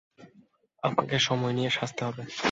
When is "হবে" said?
2.07-2.23